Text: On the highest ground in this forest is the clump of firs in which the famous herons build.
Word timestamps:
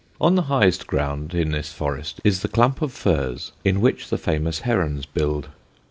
On 0.19 0.33
the 0.33 0.41
highest 0.49 0.87
ground 0.87 1.35
in 1.35 1.51
this 1.51 1.71
forest 1.71 2.21
is 2.23 2.39
the 2.39 2.47
clump 2.47 2.81
of 2.81 2.91
firs 2.91 3.51
in 3.63 3.81
which 3.81 4.09
the 4.09 4.17
famous 4.17 4.61
herons 4.61 5.05
build. 5.05 5.49